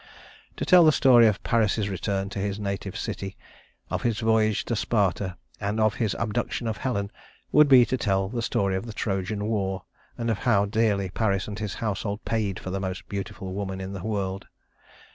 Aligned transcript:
To 0.57 0.65
tell 0.65 0.83
the 0.83 0.91
story 0.91 1.27
of 1.27 1.43
Paris's 1.43 1.87
return 1.87 2.29
to 2.29 2.39
his 2.39 2.59
native 2.59 2.97
city, 2.97 3.37
of 3.91 4.01
his 4.01 4.19
voyage 4.19 4.65
to 4.65 4.75
Sparta, 4.75 5.37
and 5.59 5.79
of 5.79 5.93
his 5.93 6.15
abduction 6.17 6.67
of 6.67 6.77
Helen, 6.77 7.11
would 7.51 7.67
be 7.67 7.85
to 7.85 7.97
tell 7.99 8.27
the 8.27 8.41
story 8.41 8.75
of 8.75 8.87
the 8.87 8.93
Trojan 8.93 9.45
war 9.45 9.83
and 10.17 10.31
of 10.31 10.39
how 10.39 10.65
dearly 10.65 11.11
Paris 11.11 11.47
and 11.47 11.59
his 11.59 11.75
household 11.75 12.25
paid 12.25 12.57
for 12.59 12.71
the 12.71 12.79
most 12.79 13.07
beautiful 13.09 13.53
woman 13.53 13.79
in 13.79 13.93
the 13.93 14.03
world. 14.03 14.47